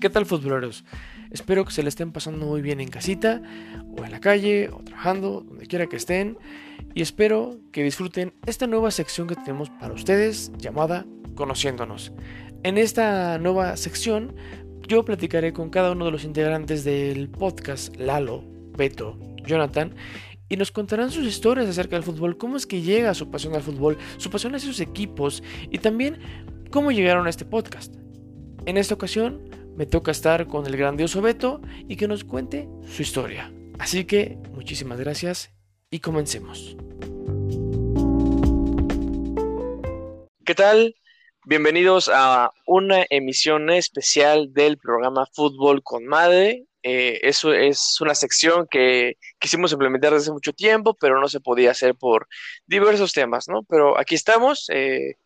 [0.00, 0.82] ¿Qué tal futboleros?
[1.30, 3.42] Espero que se le estén pasando muy bien en casita,
[3.98, 6.38] o en la calle, o trabajando, donde quiera que estén.
[6.94, 11.04] Y espero que disfruten esta nueva sección que tenemos para ustedes llamada
[11.34, 12.12] Conociéndonos.
[12.62, 14.34] En esta nueva sección
[14.88, 18.42] yo platicaré con cada uno de los integrantes del podcast, Lalo,
[18.78, 19.94] Beto, Jonathan,
[20.48, 23.62] y nos contarán sus historias acerca del fútbol, cómo es que llega su pasión al
[23.62, 26.16] fútbol, su pasión hacia sus equipos y también
[26.70, 27.96] cómo llegaron a este podcast.
[28.64, 33.02] En esta ocasión me toca estar con el grandioso Beto y que nos cuente su
[33.02, 33.52] historia.
[33.78, 35.52] Así que muchísimas gracias
[35.90, 36.76] y comencemos.
[40.44, 40.94] ¿Qué tal?
[41.46, 46.66] Bienvenidos a una emisión especial del programa Fútbol con Madre.
[46.82, 51.40] Eh, eso es una sección que quisimos implementar desde hace mucho tiempo, pero no se
[51.40, 52.26] podía hacer por
[52.66, 53.62] diversos temas, ¿no?
[53.64, 55.16] Pero aquí estamos eh,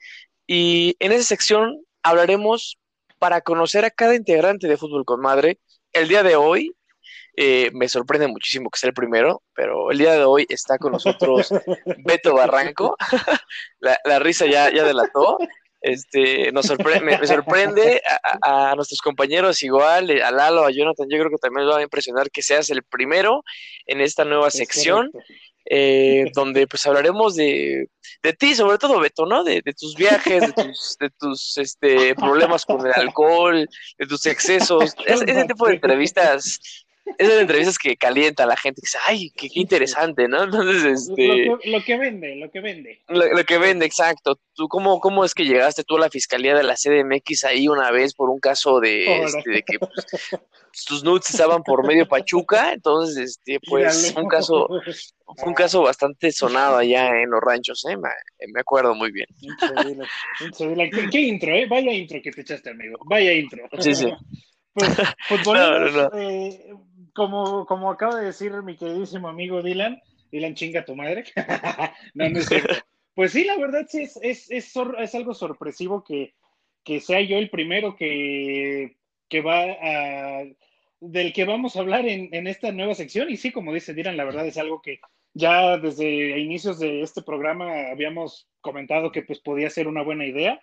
[0.46, 2.78] y en esa sección hablaremos
[3.18, 5.58] para conocer a cada integrante de Fútbol con Madre.
[5.92, 6.74] El día de hoy
[7.36, 10.92] eh, me sorprende muchísimo que sea el primero, pero el día de hoy está con
[10.92, 11.50] nosotros
[12.04, 12.96] Beto Barranco.
[13.80, 15.38] la, risa ya, ya delató.
[15.80, 16.66] Este, nos
[17.02, 18.00] me, sorprende
[18.40, 21.82] a, nuestros compañeros igual, a Lalo, a Jonathan, yo creo que también nos va a
[21.82, 23.42] impresionar que seas el primero
[23.84, 25.10] en esta nueva sección,
[25.66, 27.88] eh, donde pues hablaremos de,
[28.22, 29.44] de, ti, sobre todo Beto, ¿no?
[29.44, 34.94] De, tus viajes, de tus, de tus este, problemas con el alcohol, de tus excesos,
[35.06, 36.83] ese tipo de entrevistas
[37.18, 40.44] esas entrevistas que calienta a la gente, que dice, ay, qué, interesante, ¿no?
[40.44, 41.46] Entonces, este...
[41.46, 43.02] Lo que, vende, lo que vende.
[43.08, 44.40] Lo, que vende, exacto.
[44.54, 47.90] ¿Tú cómo, cómo es que llegaste tú a la fiscalía de la CDMX ahí una
[47.90, 49.90] vez por un caso de, este, de que pues,
[50.86, 52.72] tus nudes estaban por medio Pachuca?
[52.72, 54.66] Entonces, este, pues, un caso,
[55.36, 57.96] fue un caso bastante sonado allá en los ranchos, ¿eh?
[57.96, 59.26] Me, acuerdo muy bien.
[61.10, 61.66] ¿Qué, intro, eh?
[61.66, 62.98] Vaya intro que te echaste, amigo.
[63.04, 63.68] Vaya intro.
[63.78, 64.10] Sí, sí.
[64.74, 64.90] Pues,
[65.28, 66.74] futboleros, eh,
[67.14, 71.24] como, como acaba de decir mi queridísimo amigo Dylan, Dylan chinga tu madre.
[72.14, 72.74] no, no es cierto.
[73.14, 76.34] Pues sí, la verdad sí es, es, es, es algo sorpresivo que,
[76.82, 78.96] que, sea yo el primero que,
[79.28, 80.44] que va a,
[81.00, 83.30] del que vamos a hablar en, en, esta nueva sección.
[83.30, 84.98] Y sí, como dice Dylan, la verdad es algo que
[85.32, 90.60] ya desde inicios de este programa habíamos comentado que pues podía ser una buena idea.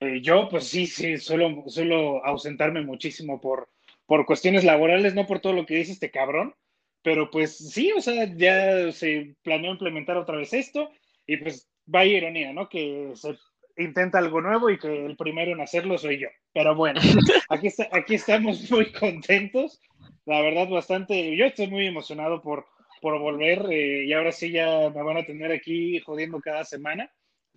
[0.00, 3.68] Eh, yo pues sí, sí, suelo, suelo ausentarme muchísimo por,
[4.10, 6.52] por cuestiones laborales, no por todo lo que dice este cabrón,
[7.00, 10.90] pero pues sí, o sea, ya se planeó implementar otra vez esto
[11.28, 12.68] y pues vaya ironía, ¿no?
[12.68, 13.38] Que se
[13.76, 16.26] intenta algo nuevo y que el primero en hacerlo soy yo.
[16.52, 17.00] Pero bueno,
[17.50, 19.80] aquí, está, aquí estamos muy contentos,
[20.26, 22.66] la verdad bastante, yo estoy muy emocionado por,
[23.00, 27.12] por volver eh, y ahora sí ya me van a tener aquí jodiendo cada semana,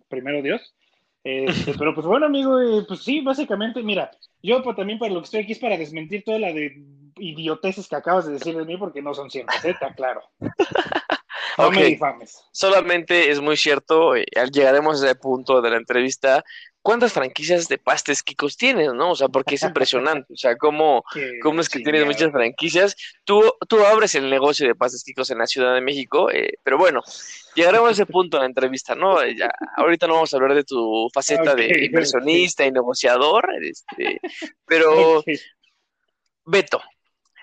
[0.07, 0.75] primero Dios.
[1.23, 4.11] Este, pero pues bueno, amigo, eh, pues sí, básicamente, mira,
[4.41, 6.83] yo pues, también para lo que estoy aquí es para desmentir toda la de
[7.17, 9.75] idioteces que acabas de decir de mí porque no son ciertas, ¿eh?
[9.95, 10.21] claro.
[11.57, 12.43] No me difames.
[12.51, 16.43] Solamente es muy cierto, eh, llegaremos a ese punto de la entrevista,
[16.83, 19.11] ¿cuántas franquicias de pastes Kikos tienes, no?
[19.11, 21.03] O sea, porque es impresionante, o sea, cómo,
[21.41, 22.95] cómo es que tienes muchas franquicias.
[23.23, 26.77] Tú, tú abres el negocio de pastes Kikos en la Ciudad de México, eh, pero
[26.77, 27.01] bueno,
[27.55, 29.25] llegaremos a ese punto en la entrevista, ¿no?
[29.25, 34.19] Ya, ahorita no vamos a hablar de tu faceta de inversionista y negociador, este,
[34.67, 35.23] pero
[36.45, 36.81] Beto,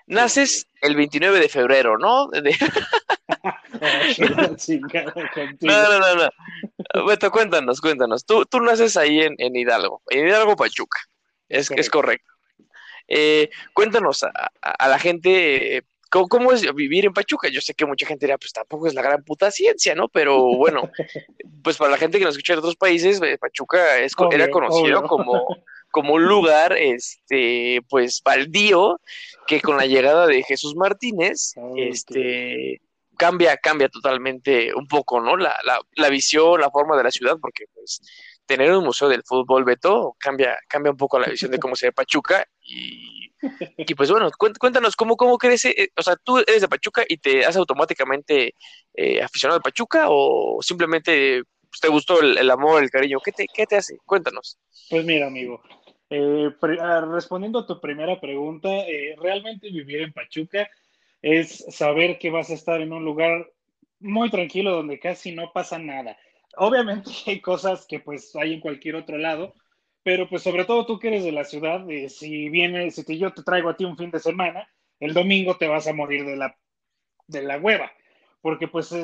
[0.07, 2.29] naces el 29 de febrero, ¿no?
[5.63, 6.29] no, no, no, no.
[7.07, 8.25] Beto, cuéntanos, cuéntanos.
[8.25, 11.01] Tú, tú naces ahí en, en Hidalgo, en Hidalgo Pachuca.
[11.49, 11.81] Es, correcto.
[11.81, 12.33] es correcto.
[13.09, 14.31] Eh, cuéntanos a,
[14.63, 17.49] a, la gente ¿Cómo, es vivir en Pachuca?
[17.49, 20.09] Yo sé que mucha gente dirá, pues tampoco es la gran puta ciencia, ¿no?
[20.09, 20.91] Pero bueno,
[21.63, 25.05] pues para la gente que nos escucha de otros países, eh, Pachuca es, era conocido
[25.05, 25.47] como,
[25.93, 29.01] como un lugar, este, pues baldío,
[29.47, 32.81] que con la llegada de Jesús Martínez, este,
[33.21, 35.37] cambia, cambia totalmente un poco, ¿no?
[35.37, 38.01] La, la, la visión, la forma de la ciudad, porque pues
[38.47, 41.89] tener un museo del fútbol, Beto, cambia, cambia un poco la visión de cómo se
[41.89, 43.31] ve Pachuca y
[43.77, 47.19] y pues bueno, cuéntanos cómo, cómo crece, eh, o sea, tú eres de Pachuca y
[47.19, 48.55] te haces automáticamente
[48.95, 53.47] eh, aficionado a Pachuca o simplemente pues, te gustó el, amor, el cariño, ¿qué te,
[53.53, 53.97] qué te hace?
[54.05, 54.59] Cuéntanos.
[54.91, 55.63] Pues mira, amigo,
[56.11, 56.51] eh,
[56.81, 58.69] ah, respondiendo a tu primera pregunta,
[59.19, 60.69] realmente vivir en Pachuca
[61.23, 63.51] es saber que vas a estar en un lugar
[64.01, 66.17] muy tranquilo donde casi no pasa nada.
[66.57, 69.55] Obviamente hay cosas que pues hay en cualquier otro lado,
[70.03, 73.33] pero pues sobre todo tú que eres de la ciudad, eh, si vienes, si yo
[73.33, 74.69] te traigo a ti un fin de semana,
[74.99, 76.57] el domingo te vas a morir de la,
[77.27, 77.93] de la hueva,
[78.41, 78.95] porque pues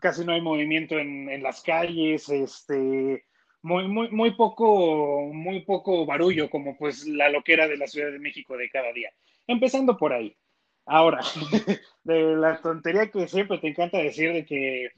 [0.00, 3.24] casi no hay movimiento en, en, las calles, este,
[3.62, 8.18] muy, muy, muy poco, muy poco barullo, como pues la loquera de la Ciudad de
[8.18, 9.10] México de cada día.
[9.46, 10.36] Empezando por ahí.
[10.86, 11.20] Ahora,
[12.04, 14.90] de la tontería que siempre te encanta decir de que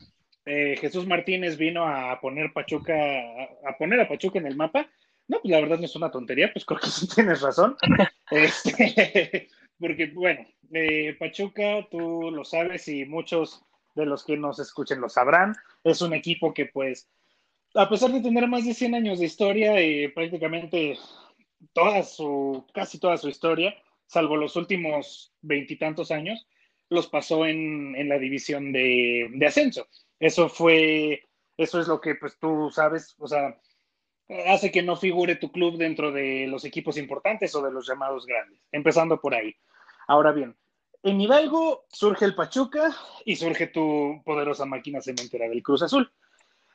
[0.45, 4.87] eh, Jesús Martínez vino a poner Pachuca, a poner a Pachuca en el mapa.
[5.27, 7.77] No, pues la verdad no es una tontería, pues creo que sí tienes razón.
[8.31, 9.49] Este,
[9.81, 13.65] porque, bueno, eh, Pachuca, tú lo sabes y muchos
[13.95, 17.09] de los que nos escuchen lo sabrán, es un equipo que pues,
[17.75, 20.99] a pesar de tener más de 100 años de historia y prácticamente
[21.73, 23.75] toda su, casi toda su historia,
[24.09, 26.49] salvo los últimos veintitantos años,
[26.89, 29.87] los pasó en, la división de, de, ascenso.
[30.19, 31.23] Eso fue,
[31.57, 33.57] eso es lo que pues tú sabes, o sea,
[34.47, 38.27] hace que no figure tu club dentro de los equipos importantes o de los llamados
[38.27, 39.55] grandes, empezando por ahí.
[40.07, 40.57] Ahora bien,
[41.03, 46.11] en Hidalgo surge el Pachuca y surge tu poderosa máquina cementera del Cruz Azul.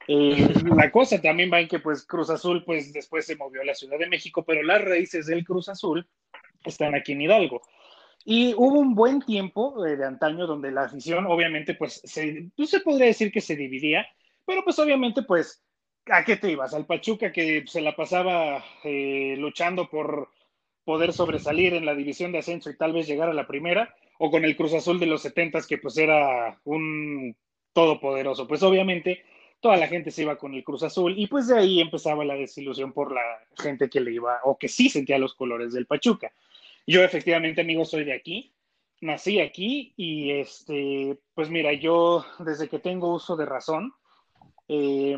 [0.07, 3.65] Eh, la cosa también va en que pues Cruz Azul pues después se movió a
[3.65, 6.07] la Ciudad de México, pero las raíces del Cruz Azul
[6.69, 7.61] están aquí en Hidalgo.
[8.25, 12.69] Y hubo un buen tiempo eh, de antaño donde la afición, obviamente, pues se, pues,
[12.69, 14.07] se podría decir que se dividía,
[14.45, 15.63] pero pues obviamente, pues,
[16.05, 16.73] ¿a qué te ibas?
[16.73, 20.29] Al Pachuca que se la pasaba eh, luchando por
[20.85, 24.31] poder sobresalir en la división de ascenso y tal vez llegar a la primera, o
[24.31, 27.35] con el Cruz Azul de los setentas que pues era un
[27.73, 28.47] todopoderoso.
[28.47, 29.23] Pues obviamente
[29.63, 32.35] toda la gente se iba con el Cruz Azul y pues de ahí empezaba la
[32.35, 33.21] desilusión por la
[33.57, 36.33] gente que le iba o que sí sentía los colores del Pachuca.
[36.85, 38.51] Yo efectivamente, amigo, soy de aquí,
[38.99, 43.93] nací aquí y este, pues mira, yo desde que tengo uso de razón,
[44.67, 45.15] eh,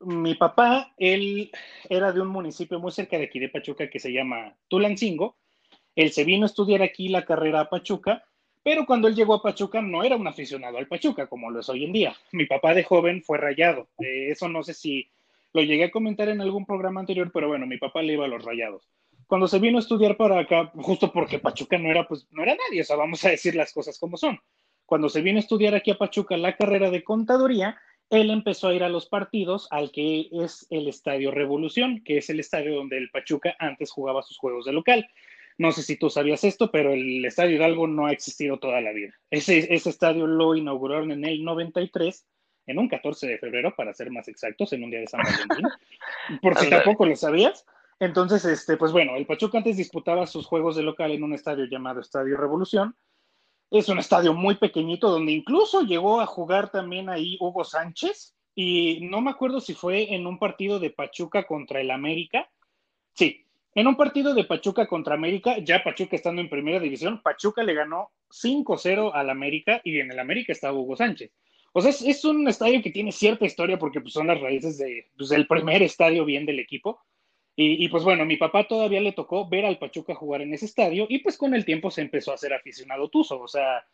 [0.00, 1.50] mi papá, él
[1.88, 5.38] era de un municipio muy cerca de aquí de Pachuca que se llama Tulancingo.
[5.96, 8.26] Él se vino a estudiar aquí la carrera a Pachuca
[8.64, 11.68] pero cuando él llegó a Pachuca no era un aficionado al Pachuca como lo es
[11.68, 12.16] hoy en día.
[12.32, 13.88] Mi papá de joven fue rayado.
[13.98, 15.10] Eh, eso no sé si
[15.52, 18.28] lo llegué a comentar en algún programa anterior, pero bueno, mi papá le iba a
[18.28, 18.88] los rayados.
[19.26, 22.56] Cuando se vino a estudiar para acá, justo porque Pachuca no era, pues, no era
[22.56, 24.40] nadie, o sea, vamos a decir las cosas como son.
[24.86, 27.78] Cuando se vino a estudiar aquí a Pachuca la carrera de contaduría,
[28.10, 32.30] él empezó a ir a los partidos al que es el Estadio Revolución, que es
[32.30, 35.08] el estadio donde el Pachuca antes jugaba sus juegos de local.
[35.56, 38.92] No sé si tú sabías esto, pero el Estadio Hidalgo no ha existido toda la
[38.92, 39.14] vida.
[39.30, 42.26] Ese, ese estadio lo inauguraron en el 93,
[42.66, 45.68] en un 14 de febrero, para ser más exactos, en un día de San Valentín,
[46.42, 47.64] por si tampoco lo sabías.
[48.00, 51.66] Entonces, este, pues bueno, el Pachuca antes disputaba sus juegos de local en un estadio
[51.66, 52.96] llamado Estadio Revolución.
[53.70, 59.00] Es un estadio muy pequeñito donde incluso llegó a jugar también ahí Hugo Sánchez y
[59.08, 62.48] no me acuerdo si fue en un partido de Pachuca contra el América.
[63.14, 63.43] Sí,
[63.74, 67.74] en un partido de Pachuca contra América, ya Pachuca estando en primera división, Pachuca le
[67.74, 71.32] ganó 5-0 al América y en el América estaba Hugo Sánchez.
[71.72, 75.10] O sea, es, un estadio que tiene cierta historia porque pues, son las raíces de,
[75.16, 77.00] pues, del primer estadio bien del equipo.
[77.56, 81.06] Y, pues bueno, mi papá todavía le tocó ver al Pachuca jugar en ese estadio
[81.08, 83.40] y pues con el tiempo se empezó a ser aficionado tuso.
[83.40, 83.84] O sea,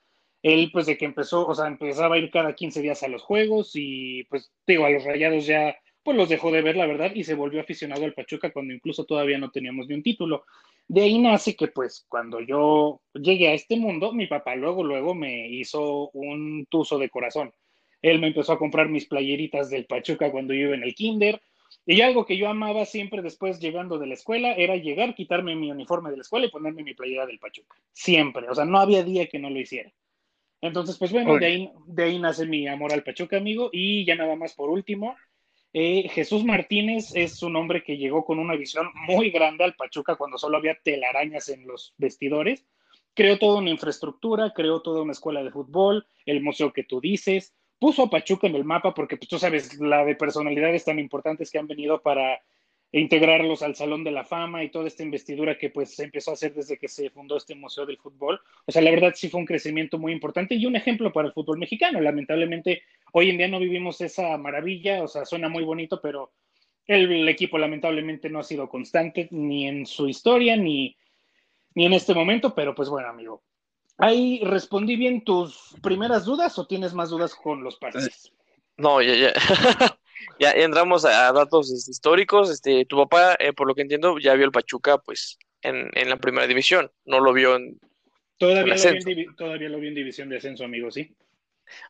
[0.42, 3.22] él pues de que empezó, o sea, empezaba a ir cada 15 días a los
[3.22, 7.12] juegos y pues digo, a los rayados ya pues los dejó de ver, la verdad,
[7.14, 10.44] y se volvió aficionado al Pachuca cuando incluso todavía no teníamos ni un título.
[10.88, 15.14] De ahí nace que, pues, cuando yo llegué a este mundo, mi papá luego, luego
[15.14, 17.52] me hizo un tuzo de corazón.
[18.02, 21.40] Él me empezó a comprar mis playeritas del Pachuca cuando yo iba en el kinder.
[21.86, 25.70] Y algo que yo amaba siempre después llegando de la escuela era llegar, quitarme mi
[25.70, 27.76] uniforme de la escuela y ponerme mi playera del Pachuca.
[27.92, 28.48] Siempre.
[28.48, 29.92] O sea, no había día que no lo hiciera.
[30.60, 33.70] Entonces, pues bueno, de ahí, de ahí nace mi amor al Pachuca, amigo.
[33.72, 35.16] Y ya nada más por último,
[35.72, 40.16] eh, Jesús Martínez es un hombre que llegó con una visión muy grande al Pachuca
[40.16, 42.66] cuando solo había telarañas en los vestidores.
[43.14, 47.54] Creó toda una infraestructura, creó toda una escuela de fútbol, el museo que tú dices,
[47.78, 51.50] puso a Pachuca en el mapa porque pues, tú sabes la de personalidades tan importantes
[51.50, 52.40] que han venido para
[52.92, 56.30] e integrarlos al Salón de la Fama y toda esta investidura que pues se empezó
[56.30, 58.40] a hacer desde que se fundó este Museo del Fútbol.
[58.66, 61.34] O sea, la verdad sí fue un crecimiento muy importante y un ejemplo para el
[61.34, 62.00] fútbol mexicano.
[62.00, 62.82] Lamentablemente,
[63.12, 66.32] hoy en día no vivimos esa maravilla, o sea, suena muy bonito, pero
[66.86, 70.96] el, equipo lamentablemente no ha sido constante ni en su historia ni,
[71.74, 73.44] ni en este momento, pero pues bueno, amigo.
[73.98, 78.32] Ahí respondí bien tus primeras dudas o tienes más dudas con los partidos.
[78.76, 79.32] No, ya, ya.
[80.38, 82.50] ya entramos a datos este, históricos.
[82.50, 86.08] Este, tu papá, eh, por lo que entiendo, ya vio el Pachuca, pues, en, en
[86.08, 86.90] la primera división.
[87.04, 87.78] No lo vio en.
[88.38, 91.14] Todavía, lo vio en, todavía lo vio en división de ascenso, amigo, sí.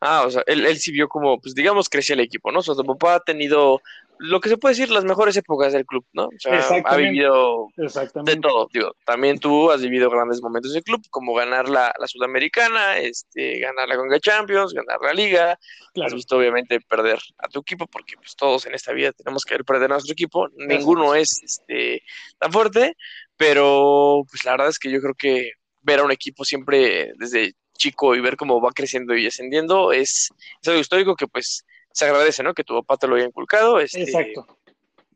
[0.01, 2.59] Ah, o sea, él, él sí vio como, pues digamos, crecía el equipo, ¿no?
[2.59, 3.81] O sea, tu papá ha tenido
[4.23, 6.25] lo que se puede decir, las mejores épocas del club, ¿no?
[6.25, 11.01] O sea, ha vivido de todo, digo, también tú has vivido grandes momentos del club,
[11.09, 15.59] como ganar la, Sudamericana, este, ganar la Conga Champions, ganar la Liga,
[16.05, 19.57] has visto obviamente perder a tu equipo, porque pues todos en esta vida tenemos que
[19.65, 22.03] perder a nuestro equipo, ninguno es este,
[22.39, 22.97] tan fuerte,
[23.39, 27.55] pero pues la verdad es que yo creo que ver a un equipo siempre desde
[27.79, 30.29] chico y ver cómo va creciendo y ascendiendo es,
[30.61, 31.65] es algo histórico que pues
[32.01, 32.55] se agradece, ¿no?
[32.55, 33.79] Que tu papá te lo haya inculcado.
[33.79, 34.47] Este, Exacto.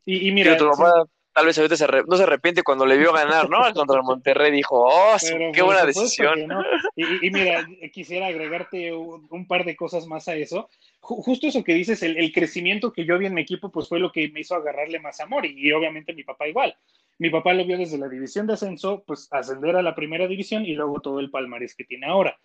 [0.05, 3.57] Y, mira, tu papá tal vez ahorita no se arrepiente cuando le vio ganar, ¿no?
[3.73, 5.17] Contra el Monterrey dijo, oh,
[5.51, 6.47] qué buena decisión.
[6.95, 10.69] Y, mira, quisiera agregarte un, par de cosas más a eso.
[11.01, 14.11] Justo eso que dices, el, crecimiento que yo vi en mi equipo, pues fue lo
[14.11, 16.77] que me hizo agarrarle más amor y, obviamente mi papá igual.
[17.17, 20.65] Mi papá lo vio desde la división de ascenso, pues ascender a la primera división
[20.65, 22.37] y luego todo el palmarés que tiene ahora.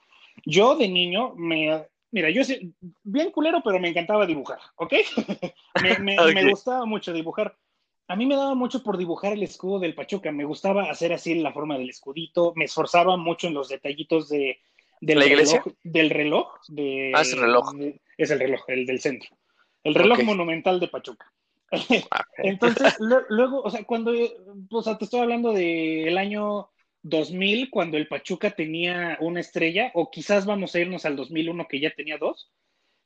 [0.45, 4.93] Yo de niño me Mira, yo sé, bien culero, pero me encantaba dibujar, ¿ok?
[5.83, 6.17] me, me,
[6.51, 7.57] gustaba mucho dibujar.
[8.09, 10.33] A mí me daba mucho por dibujar el escudo del Pachuca.
[10.33, 12.53] Me gustaba hacer así la forma del escudito.
[12.57, 14.59] Me esforzaba mucho en los detallitos de,
[15.01, 15.63] del ¿La iglesia?
[15.65, 16.49] Reloj, del reloj.
[16.69, 17.73] De, ah, es el reloj.
[18.19, 19.31] es el reloj, el del centro.
[19.85, 21.33] El reloj monumental de Pachuca.
[22.11, 24.13] Ah, Entonces, luego, o sea, cuando,
[24.71, 26.71] o sea, te estoy hablando del año
[27.03, 31.81] 2000 cuando el Pachuca tenía una estrella, o quizás vamos a irnos al 2001 que
[31.81, 32.51] ya tenía dos.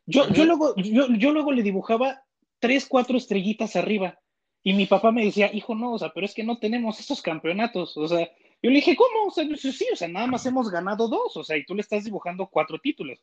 [0.06, 2.22] Yo, yo, luego, yo, yo, luego le dibujaba
[2.58, 4.18] tres, cuatro estrellitas arriba.
[4.62, 7.20] Y mi papá me decía, hijo, no, o sea, pero es que no tenemos esos
[7.22, 7.96] campeonatos.
[7.96, 8.30] O sea,
[8.62, 9.26] yo le dije, ¿cómo?
[9.26, 11.36] O sea, sí, o sea, nada más hemos ganado dos.
[11.36, 13.18] O sea, y tú le estás dibujando cuatro títulos.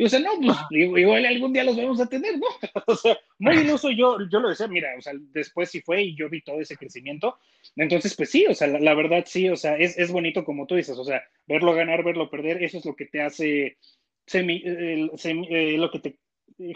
[0.00, 2.46] Y o sea, no, pues, igual algún día los vamos a tener, ¿no?
[2.86, 6.16] o sea, muy iluso yo, yo lo decía, mira, o sea, después sí fue y
[6.16, 7.36] yo vi todo ese crecimiento.
[7.76, 10.74] Entonces, pues sí, o sea, la, verdad sí, o sea, es, es, bonito como tú
[10.74, 13.76] dices, o sea, verlo ganar, verlo perder, eso es lo que te hace,
[14.24, 16.16] semi, eh, lo que te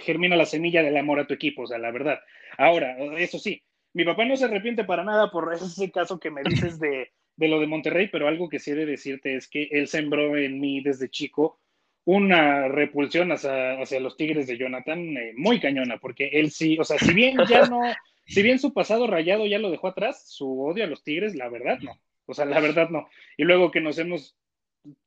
[0.00, 2.20] germina la semilla del amor a tu equipo, o sea, la verdad.
[2.58, 3.62] Ahora, eso sí,
[3.94, 7.48] mi papá no se arrepiente para nada por ese caso que me dices de, de
[7.48, 10.60] lo de Monterrey, pero algo que sí he de decirte es que él sembró en
[10.60, 11.58] mí desde chico
[12.04, 16.84] una repulsión hacia, hacia los Tigres de Jonathan eh, muy cañona, porque él sí, o
[16.84, 17.80] sea, si bien ya no,
[18.26, 21.48] si bien su pasado rayado ya lo dejó atrás, su odio a los Tigres, la
[21.48, 23.08] verdad no, o sea, la verdad no.
[23.36, 24.36] Y luego que nos hemos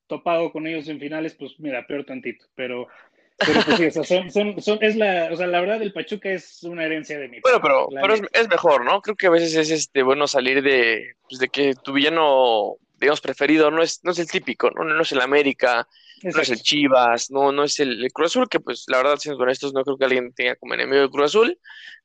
[0.07, 2.87] topado con ellos en finales, pues mira, peor tantito, pero,
[3.37, 6.29] pero pues sí, o sea, son, son, es la, o sea, la verdad el Pachuca
[6.29, 7.39] es una herencia de mí.
[7.43, 9.01] Bueno, pero, pero es, mejor, ¿no?
[9.01, 13.21] Creo que a veces es este bueno salir de, pues, de que tu villano, digamos,
[13.21, 14.83] preferido no es, no es el típico, ¿no?
[14.83, 15.87] No es el América,
[16.23, 19.41] no es el Chivas, no, no es el, Cruz Azul, que pues la verdad, siendo
[19.43, 21.59] honestos, no creo que alguien tenga como enemigo el Cruz Azul,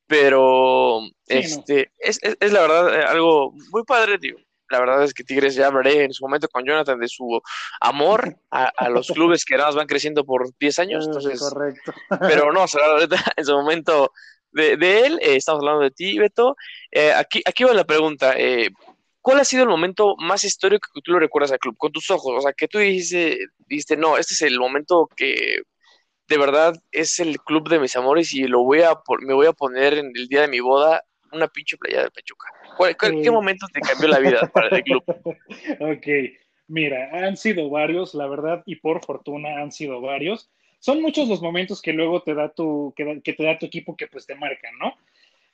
[0.06, 4.38] pero este, es, es, la verdad eh, algo muy padre, digo.
[4.72, 7.42] La verdad es que Tigres ya hablaré en su momento con Jonathan de su
[7.78, 11.06] amor a, los clubes que nada más van creciendo por 10 años.
[11.06, 11.92] Entonces, Correcto.
[12.20, 12.64] Pero no,
[13.36, 14.12] en su momento
[14.50, 16.56] de, de él, eh, estamos hablando de ti, Beto.
[16.90, 18.34] Eh, aquí, aquí va la pregunta.
[18.36, 18.70] Eh,
[19.22, 21.76] ¿Cuál ha sido el momento más histórico que tú lo recuerdas al club?
[21.78, 23.38] Con tus ojos, o sea, que tú dijiste,
[23.68, 25.62] dijiste, no, este es el momento que
[26.28, 29.52] de verdad es el club de mis amores y lo voy a me voy a
[29.52, 32.48] poner en el día de mi boda una pinche playa de Pachuca.
[33.22, 35.04] ¿Qué momento te cambió la vida para el club?
[35.80, 36.06] ok,
[36.68, 40.50] mira, han sido varios, la verdad, y por fortuna han sido varios.
[40.78, 43.96] Son muchos los momentos que luego te da tu, que, que te da tu equipo
[43.96, 44.94] que pues te marcan, ¿no?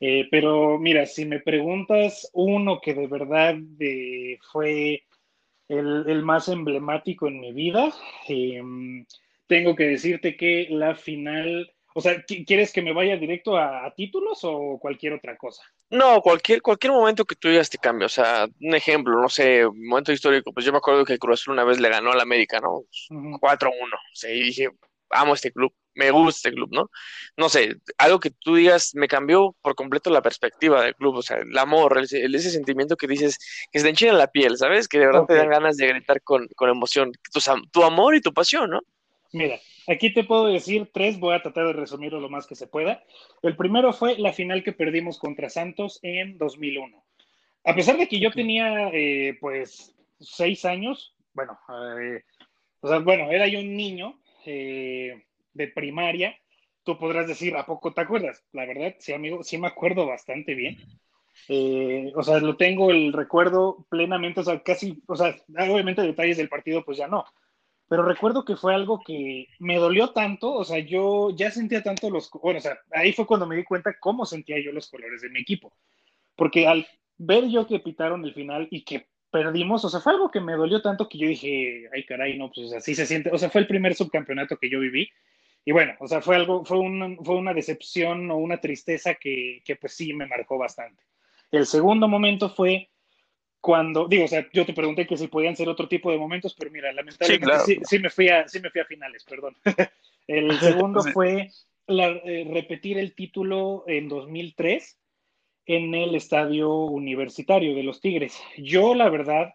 [0.01, 5.05] Eh, pero mira, si me preguntas uno que de verdad eh, fue
[5.69, 7.93] el, más emblemático en mi vida,
[8.29, 9.05] em,
[9.47, 14.41] tengo que decirte que la final, o sea, ¿quieres que me vaya directo a, títulos
[14.43, 15.63] o cualquier otra cosa?
[15.91, 18.07] No, cualquier, cualquier momento que tú digas te cambia.
[18.07, 20.53] O sea, un ejemplo, no sé, momento histórico.
[20.53, 22.83] Pues yo me acuerdo que el Cruz Azul una vez le ganó al América, ¿no?
[23.41, 23.97] 4-1.
[23.97, 24.69] O sea, y dije,
[25.11, 26.91] amo este club me gusta el club, ¿no?
[27.37, 31.23] No sé, algo que tú digas me cambió por completo la perspectiva del club, o
[31.23, 33.39] sea, el amor, ese sentimiento que dices
[33.73, 34.87] que se te enchina la piel, ¿sabes?
[34.87, 37.13] Que de verdad te dan ganas de gritar con, emoción,
[37.73, 38.81] tu, amor y tu pasión, ¿no?
[39.33, 42.69] Mira, aquí te puedo decir tres, voy a tratar de resumirlo lo más que se
[42.69, 43.03] pueda.
[43.43, 47.05] El primero fue la final que perdimos contra Santos en 2001.
[47.65, 51.59] A pesar de que yo tenía, eh, pues, seis años, bueno,
[52.01, 52.23] eh,
[52.81, 54.19] o sea, bueno, era yo un niño,
[54.51, 56.35] eh, de primaria,
[56.83, 58.43] tú podrás decir, ¿a poco te acuerdas?
[58.53, 60.79] La verdad, sí, amigo, sí me acuerdo bastante bien.
[61.49, 66.39] Eh, o sea, lo tengo el recuerdo plenamente, o sea, casi, o sea, obviamente detalles
[66.39, 67.27] del partido, pues ya no.
[67.89, 72.09] Pero recuerdo que fue algo que me dolió tanto, o sea, yo ya sentía tanto
[72.09, 75.21] los, bueno, o sea, ahí fue cuando me di cuenta cómo sentía yo los colores
[75.21, 75.75] de mi equipo.
[76.37, 76.87] Porque al
[77.19, 80.55] ver yo que pitaron el final y que perdimos, o sea, fue algo que me
[80.55, 83.61] dolió tanto que yo dije, ay caray, no, pues así se siente, o sea, fue
[83.61, 85.11] el primer subcampeonato que yo viví
[85.65, 86.79] y bueno, o sea, fue algo, fue,
[87.25, 91.03] fue una decepción o una tristeza que, que pues sí me marcó bastante.
[91.51, 92.89] El segundo momento fue
[93.61, 96.55] cuando, digo, o sea, yo te pregunté que si podían ser otro tipo de momentos,
[96.59, 99.57] pero mira, lamentablemente sí, me, fui a, sí me fui a finales, perdón.
[100.27, 101.51] el segundo fue
[101.87, 104.99] eh, repetir el título en 2003
[105.69, 108.43] en el estadio universitario de los Tigres.
[108.57, 109.55] Yo, la verdad,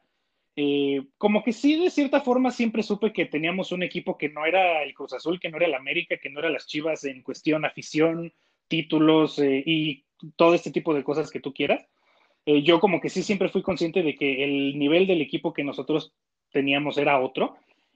[0.55, 4.45] eh, como que sí, de cierta forma, siempre supe que teníamos un equipo que no
[4.45, 7.23] era el Cruz Azul, que no era el América, que no era las Chivas en
[7.23, 8.31] cuestión afición,
[8.67, 10.05] títulos eh, y
[10.35, 11.83] todo este tipo de cosas que tú quieras.
[12.45, 15.63] Eh, yo como que sí siempre fui consciente de que el nivel del equipo que
[15.63, 16.13] nosotros
[16.51, 17.55] teníamos era otro.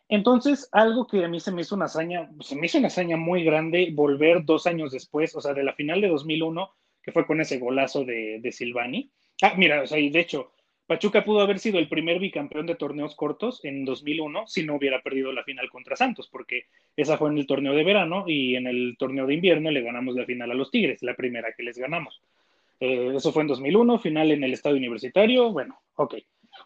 [0.10, 3.16] Entonces, algo que a mí se me hizo una hazaña, se me hizo una hazaña
[3.16, 6.72] muy grande volver dos años después, o sea, de la final de 2001,
[7.08, 9.10] que fue con ese golazo de, de Silvani.
[9.42, 10.52] Ah, mira, o sea, y de hecho,
[10.88, 15.02] Pachuca pudo haber sido el primer bicampeón de torneos cortos en 2001 si no hubiera
[15.02, 16.66] perdido la final contra Santos, porque
[16.98, 20.16] esa fue en el torneo de verano y en el torneo de invierno le ganamos
[20.16, 22.20] la final a los Tigres, la primera que les ganamos.
[22.82, 25.50] Eh, eso fue en 2001, final en el estadio universitario.
[25.54, 26.16] Bueno, ok.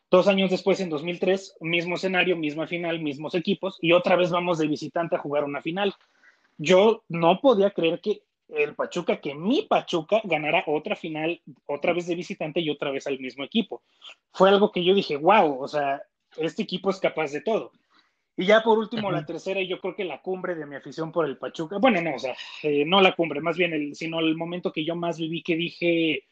[0.10, 4.57] Dos años después, en 2003, mismo escenario, misma final, mismos equipos, y otra vez vamos
[4.57, 5.93] de visitante a jugar una final.
[6.57, 8.21] Yo no podía creer que
[8.51, 13.08] el Pachuca, que mi Pachuca ganara otra final, otra vez de visitante y otra vez
[13.08, 13.81] al mismo equipo.
[14.34, 16.01] Fue algo que yo dije, wow, o sea,
[16.38, 17.72] este equipo es capaz de todo.
[18.38, 21.12] Y ya por último, la tercera, y yo creo que la cumbre de mi afición
[21.12, 24.20] por el Pachuca, bueno, no, o sea, eh, no la cumbre, más bien, el, sino
[24.20, 26.24] el momento que yo más viví que dije,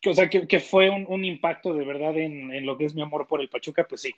[0.00, 3.26] que, o sea, que, fue un, impacto de verdad en, lo que es mi amor
[3.26, 4.14] por el Pachuca, pues sí,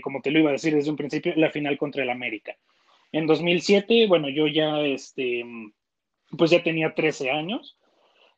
[0.00, 2.56] como te lo iba a decir desde un principio, la final contra el América.
[3.10, 5.44] En 2007, bueno, yo ya, este,
[6.36, 7.78] pues ya tenía 13 años,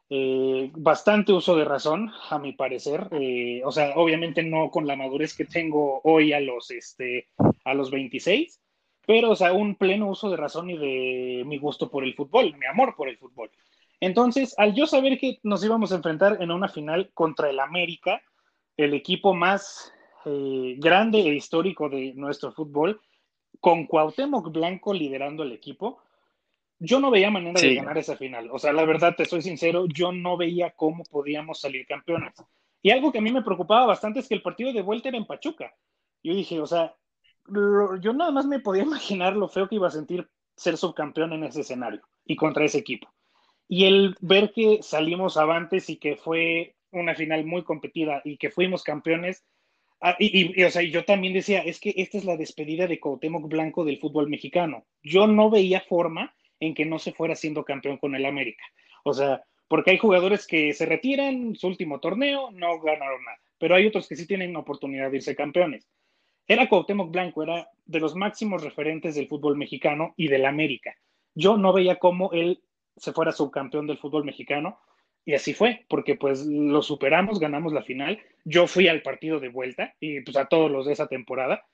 [0.09, 3.09] eh, bastante uso de razón, a mi parecer.
[3.13, 7.29] Eh, o sea, obviamente no con la madurez que tengo hoy a los, este,
[7.65, 8.61] a los 26,
[9.07, 12.57] pero, o sea, un pleno uso de razón y de mi gusto por el fútbol,
[12.57, 13.51] mi amor por el fútbol.
[14.01, 18.21] Entonces, al yo saber que nos íbamos a enfrentar en una final contra el América,
[18.77, 19.93] el equipo más
[20.27, 23.01] eh, grande e histórico de nuestro fútbol,
[23.61, 25.99] con Cuauhtémoc Blanco liderando el equipo,
[26.79, 28.49] yo no veía manera de ganar esa final.
[28.53, 32.35] O sea, la verdad, te soy sincero, yo no veía cómo podíamos salir campeones.
[32.83, 35.19] Y algo que a mí me preocupaba bastante es que el partido de vuelta era
[35.19, 35.75] en Pachuca.
[36.23, 36.95] Yo dije, o sea,
[37.49, 41.45] yo nada más me podía imaginar lo feo que iba a sentir ser subcampeón en
[41.45, 43.13] ese escenario y contra ese equipo.
[43.69, 48.51] Y el ver que salimos avantes y que fue una final muy competida y que
[48.51, 49.45] fuimos campeones,
[50.01, 53.49] ah, y, o sea, yo también decía, es que esta es la despedida de Cuauhtémoc
[53.49, 54.87] Blanco del fútbol mexicano.
[55.03, 58.65] Yo no veía forma en que no se fuera siendo campeón con el América.
[59.05, 63.75] O sea, porque hay jugadores que se retiran, su último torneo, no ganaron nada, pero
[63.75, 65.89] hay otros que sí tienen oportunidad de irse campeones.
[66.47, 70.95] Era Cuauhtémoc Blanco, era de los máximos referentes del fútbol mexicano y del América.
[71.35, 72.61] Yo no veía cómo él
[72.97, 74.79] se fuera subcampeón del fútbol mexicano
[75.25, 78.21] y así fue, porque pues lo superamos, ganamos la final.
[78.45, 81.67] Yo fui al partido de vuelta y pues a todos los de esa temporada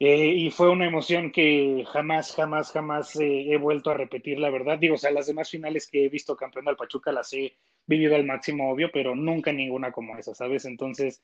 [0.00, 4.50] eh, y fue una emoción que jamás, jamás, jamás eh, he vuelto a repetir, la
[4.50, 4.78] verdad.
[4.78, 8.16] Digo, o sea, las demás finales que he visto campeón del Pachuca las he vivido
[8.16, 10.64] al máximo, obvio, pero nunca ninguna como esa, ¿sabes?
[10.64, 11.22] Entonces,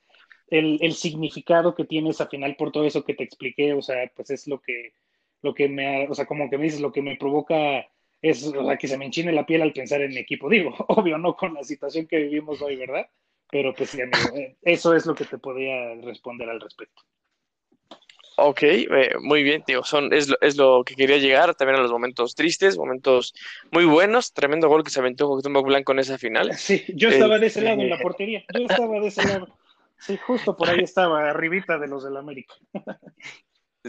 [0.48, 4.30] el, significado que tiene esa final por todo eso que te expliqué, o sea, pues
[4.30, 4.94] es lo que,
[5.42, 7.86] lo que me, o sea, como que me dices, lo que me provoca
[8.22, 10.48] es, o sea, que se me enchine la piel al pensar en mi equipo.
[10.50, 13.08] Digo, obvio, no con la situación que vivimos hoy, ¿verdad?
[13.50, 17.02] Pero pues sí, amigo, eh, eso es lo que te podría responder al respecto.
[18.42, 19.84] Ok, eh, muy bien, tío.
[19.84, 23.34] Son, es, lo, es lo que quería llegar también a los momentos tristes, momentos
[23.70, 24.32] muy buenos.
[24.32, 26.50] Tremendo gol que se aventó Cuauhtémoc Blanco en esa final.
[26.56, 28.44] Sí, yo estaba de ese lado en la este, portería.
[28.54, 29.48] Yo estaba de ese lado.
[29.98, 32.54] Sí, justo por ahí estaba, arribita de los del América.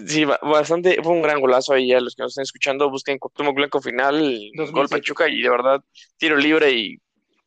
[0.07, 2.89] Sí, bastante, fue un gran golazo ahí a los que nos están escuchando.
[2.89, 5.83] Busquen Cuauhtémoc Blanco final, gol Pachuca y de verdad
[6.15, 6.97] tiro libre y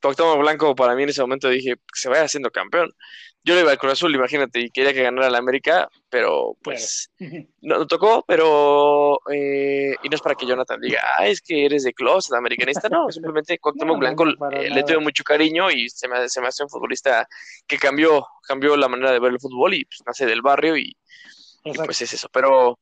[0.04, 2.90] Cuauhtémoc Blanco para mí en ese momento dije que se vaya haciendo campeón
[3.46, 7.10] yo le iba al Cruz Azul, imagínate, y quería que ganara la América, pero pues
[7.60, 11.84] no, tocó, pero eh, y no es para que Jonathan diga, ah, es que eres
[11.84, 16.26] de closet americanista, no, simplemente Cuauhtémoc Blanco eh, le tuve mucho cariño y se me,
[16.26, 17.28] se me hace un futbolista
[17.66, 20.96] que cambió, cambió la manera de ver el fútbol y pues nace del barrio y,
[21.62, 22.78] pues es eso, pero,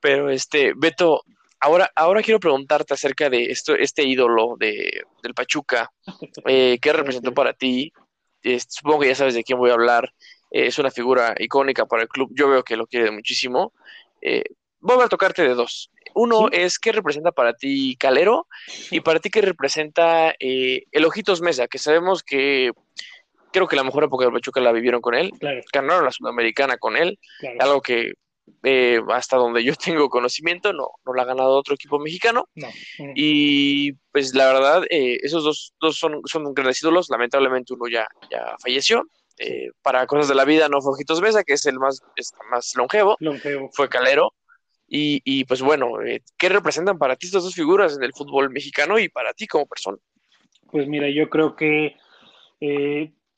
[0.00, 1.22] pero este, Beto,
[1.62, 5.90] ahora, ahora quiero preguntarte acerca de esto, este ídolo de, del Pachuca,
[6.46, 7.92] eh, ¿qué representó para ti?
[8.68, 10.12] supongo que ya sabes de quién voy a hablar,
[10.50, 13.72] eh, es una figura icónica para el club, yo veo que lo quiere muchísimo.
[14.20, 14.42] Eh,
[14.80, 15.90] voy a tocarte de dos.
[16.14, 18.48] Uno es qué representa para ti Calero
[18.90, 22.72] y para ti qué representa eh, el Ojitos Mesa, que sabemos que
[23.52, 25.32] creo que la mejor época del Pachuca la vivieron con él,
[25.72, 27.18] ganaron la Sudamericana con él,
[27.60, 28.14] algo que
[28.62, 32.48] eh, hasta donde yo tengo conocimiento, no, no la ha ganado otro equipo mexicano.
[33.14, 38.06] Y pues la verdad, eh, esos dos, dos son, son, grandes ídolos, lamentablemente uno ya,
[38.30, 39.04] ya falleció.
[39.38, 42.00] Eh, para cosas de la vida no fue Ojitos Mesa, que es el más,
[42.50, 43.16] más longevo,
[43.72, 44.34] fue Calero.
[44.94, 45.94] Y, y pues bueno,
[46.36, 49.64] ¿qué representan para ti estas dos figuras en el fútbol mexicano y para ti como
[49.64, 49.96] persona?
[50.70, 51.96] Pues mira, yo creo que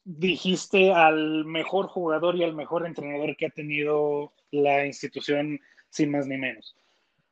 [0.04, 6.26] dijiste al mejor jugador y al mejor entrenador que ha tenido la institución sin más
[6.26, 6.76] ni menos.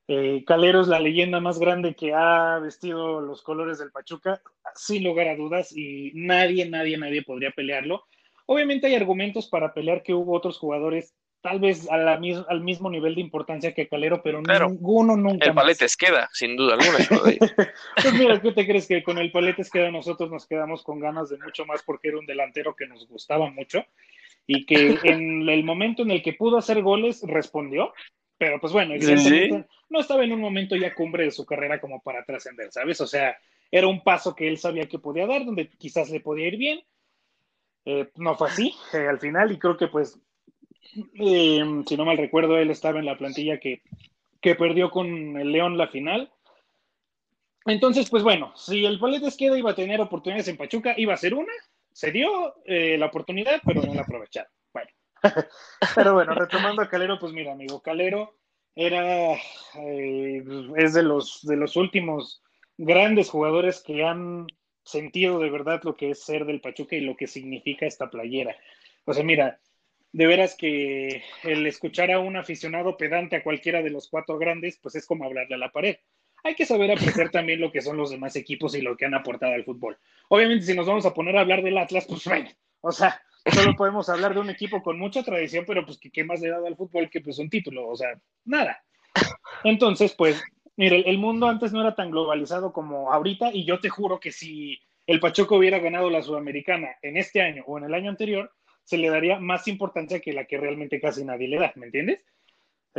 [0.09, 4.43] Eh, Calero es la leyenda más grande que ha vestido los colores del Pachuca,
[4.75, 8.05] sin lugar a dudas, y nadie, nadie, nadie podría pelearlo.
[8.47, 13.21] Obviamente hay argumentos para pelear que hubo otros jugadores tal vez al mismo nivel de
[13.21, 15.47] importancia que Calero, pero, ninguno nunca.
[15.47, 16.99] El Paletes queda, sin duda alguna.
[18.03, 21.29] pues mira, ¿qué te crees que con el Paletes queda nosotros nos quedamos con ganas
[21.29, 23.85] de mucho más porque era un delantero que nos gustaba mucho
[24.47, 27.93] y que en el momento en el que pudo hacer goles respondió,
[28.39, 28.95] pero pues bueno,
[29.91, 33.01] no estaba en un momento ya cumbre de su carrera como para trascender, ¿sabes?
[33.01, 33.37] O sea,
[33.71, 36.85] era un paso que él sabía que podía dar, donde quizás le podía ir bien.
[37.85, 40.17] Eh, no fue así eh, al final y creo que pues
[40.95, 43.83] eh, si no mal recuerdo, él estaba en la plantilla que,
[44.41, 46.31] perdió con el León la final.
[47.65, 51.19] Entonces, pues bueno, si el Paletes queda iba a tener oportunidades en Pachuca, iba a
[51.19, 51.53] ser una,
[51.93, 54.51] se dio eh, la oportunidad, pero no la aprovecharon.
[54.73, 54.91] Bueno,
[55.95, 58.35] pero bueno, retomando a Calero, pues mira, amigo, Calero
[58.75, 59.35] era,
[59.77, 60.45] eh,
[60.77, 62.43] es de los, de los últimos
[62.77, 64.47] grandes jugadores que han
[64.85, 68.57] sentido de verdad lo que es ser del Pachuca y lo que significa esta playera.
[69.05, 69.61] O sea, mira,
[70.13, 74.79] de veras que el escuchar a un aficionado pedante a cualquiera de los cuatro grandes,
[74.81, 75.97] pues es como hablarle a la pared.
[76.45, 79.15] Hay que saber apreciar también lo que son los demás equipos y lo que han
[79.15, 79.97] aportado al fútbol.
[80.29, 83.75] Obviamente, si nos vamos a poner a hablar del Atlas, pues bueno, o sea, solo
[83.75, 86.67] podemos hablar de un equipo con mucha tradición, pero pues qué más le ha dado
[86.67, 88.85] al fútbol que pues un título, o sea, nada.
[89.65, 90.43] Entonces, pues,
[90.77, 94.33] mire, el mundo antes no era tan globalizado como ahorita, y yo te juro que
[94.33, 98.53] si el Pachuco hubiera ganado la Sudamericana en este año o en el año anterior,
[98.93, 102.21] se le daría más importancia que la que realmente casi nadie le da, ¿me entiendes?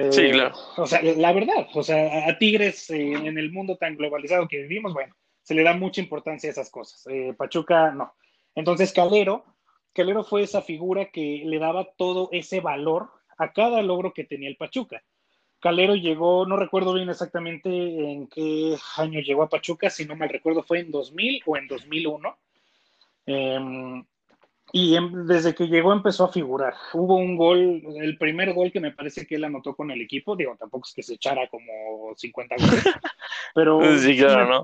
[0.10, 0.56] sí, eh, claro.
[0.78, 4.64] O sea, la verdad, o sea, a Tigres eh, en el mundo tan globalizado que
[4.64, 7.06] vivimos, bueno, se le da mucha importancia a esas cosas.
[7.12, 8.12] Eh, Pachuca, no.
[8.56, 9.46] Entonces, Calero,
[9.94, 14.50] Calero fue esa figura que le daba todo ese valor a cada logro que tenía
[14.50, 15.04] el Pachuca.
[15.60, 20.30] Calero llegó, no recuerdo bien exactamente en qué año llegó a Pachuca, si no mal
[20.30, 22.38] recuerdo fue en 2000 o en 2001.
[23.28, 24.04] Eh, em,
[24.76, 26.74] y em, desde que llegó empezó a figurar.
[26.94, 30.36] Hubo un gol, el primer gol que me parece que él anotó con el equipo,
[30.36, 32.84] digo, tampoco es que se echara como 50 goles,
[33.54, 33.80] pero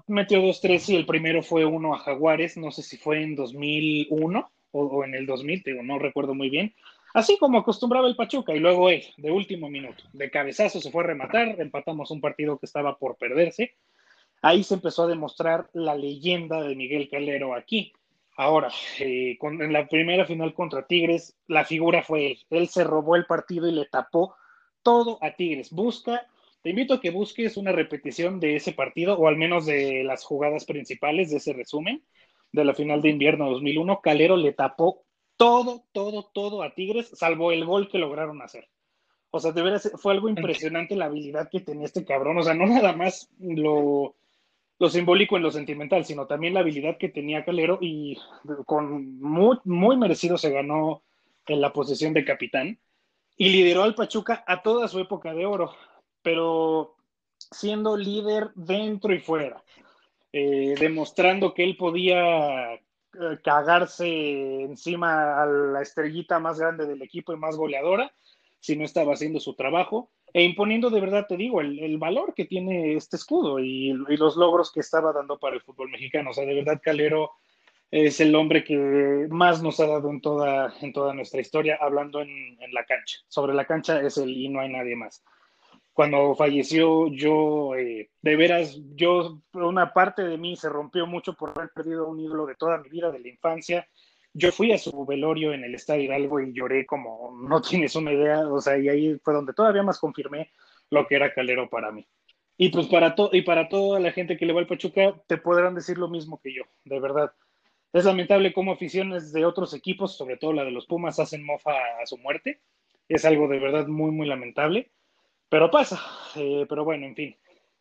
[0.07, 3.35] metió dos, tres y el primero fue uno a Jaguares, no sé si fue en
[3.35, 6.73] 2001 o, o en el 2000, digo, no recuerdo muy bien.
[7.13, 11.03] Así como acostumbraba el Pachuca, y luego él, de último minuto, de cabezazo se fue
[11.03, 13.75] a rematar, empatamos un partido que estaba por perderse.
[14.41, 17.93] Ahí se empezó a demostrar la leyenda de Miguel Calero aquí
[18.39, 18.71] Ahora,
[19.01, 22.39] eh, en la primera final contra Tigres, la figura fue él.
[22.49, 24.33] Él se robó el partido y le tapó
[24.81, 25.71] todo a Tigres.
[25.71, 26.25] Busca,
[26.61, 30.23] te invito a que busques una repetición de ese partido, o al menos de las
[30.23, 32.01] jugadas principales de ese resumen
[32.53, 33.99] de la final de invierno 2001.
[33.99, 35.03] Calero le tapó
[35.35, 38.69] todo, todo, todo a Tigres, salvo el gol que lograron hacer.
[39.31, 42.37] O sea, de veras fue algo impresionante la habilidad que tenía este cabrón.
[42.37, 44.15] O sea, no nada más lo,
[44.79, 48.17] lo simbólico en lo sentimental, sino también la habilidad que tenía Calero y
[48.65, 51.03] con muy, muy merecido se ganó
[51.45, 52.79] en la posición de capitán
[53.35, 55.73] y lideró al Pachuca a toda su época de oro,
[56.21, 56.95] pero
[57.51, 59.63] siendo líder dentro y fuera,
[60.31, 62.79] eh, demostrando que él podía eh,
[63.43, 68.13] cagarse encima a la estrellita más grande del equipo y más goleadora
[68.59, 72.45] si no estaba haciendo su trabajo e imponiendo de verdad, te digo, el, valor que
[72.45, 76.29] tiene este escudo y, los logros que estaba dando para el fútbol mexicano.
[76.29, 77.31] O sea, de verdad, Calero
[77.89, 82.21] es el hombre que más nos ha dado en toda, en toda nuestra historia, hablando
[82.21, 83.19] en, la cancha.
[83.27, 85.23] Sobre la cancha es el y no hay nadie más.
[85.93, 91.49] Cuando falleció, yo, eh, de veras, yo, una parte de mí se rompió mucho por
[91.49, 93.87] haber perdido un ídolo de toda mi vida, de la infancia
[94.33, 98.13] yo fui a su velorio en el Estadio Hidalgo y lloré como no tienes una
[98.13, 100.51] idea, o sea, y ahí fue donde todavía más confirmé
[100.89, 102.07] lo que era Calero para mí.
[102.57, 105.37] Y pues para, todo y para toda la gente que le va al Pachuca, te
[105.37, 107.31] podrán decir lo mismo que yo, de verdad.
[107.93, 111.71] Es lamentable cómo aficiones de otros equipos, sobre todo la de los Pumas, hacen mofa
[112.01, 112.59] a su muerte.
[113.07, 114.91] Es algo de verdad muy, muy lamentable.
[115.49, 115.99] Pero pasa.
[116.35, 117.35] Eh, pero bueno, en fin.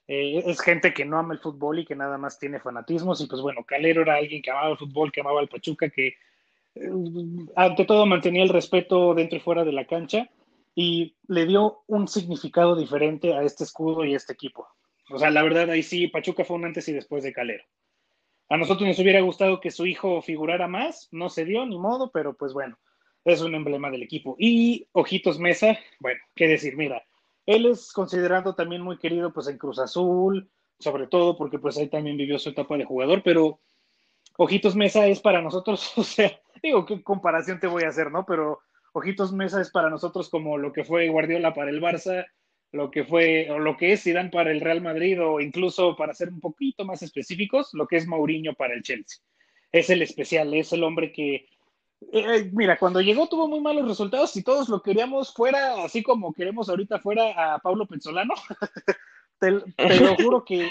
[0.07, 3.21] Eh, es gente que no ama el fútbol y que nada más tiene fanatismos.
[3.21, 6.15] Y pues bueno, Calero era alguien que amaba el fútbol, que amaba el Pachuca, que
[7.57, 10.29] ante todo mantenía el respeto dentro y fuera de la cancha
[10.75, 14.69] y le dio un significado diferente a este escudo y este equipo.
[15.11, 17.65] O sea, la verdad, ahí sí, Pachuca fue un antes y después de Calero.
[18.49, 22.11] A nosotros nos hubiera gustado que su hijo figurara más, no se dio ni modo,
[22.13, 22.79] pero pues bueno,
[23.25, 24.37] es un emblema del equipo.
[24.39, 27.03] Y Ojitos Mesa, bueno, qué decir, mira,
[27.45, 31.89] él es considerado también muy querido pues en Cruz Azul, sobre todo porque pues ahí
[31.89, 33.61] también vivió su etapa de jugador, pero
[34.41, 38.25] Ojitos Mesa es para nosotros, o sea, digo, ¿qué comparación te voy a hacer, no?
[38.25, 38.61] Pero
[38.93, 42.25] Ojitos Mesa es para nosotros como lo que fue Guardiola para el Barça,
[42.71, 46.15] lo que fue o lo que es Zidane para el Real Madrid o incluso para
[46.15, 49.21] ser un poquito más específicos, lo que es Mourinho para el Chelsea.
[49.73, 51.47] Es el especial, es el hombre que
[52.13, 56.33] eh, mira, cuando llegó tuvo muy malos resultados y todos lo queríamos fuera, así como
[56.33, 58.35] queremos ahorita fuera a Pablo Pezzolano.
[59.41, 60.71] te, lo juro que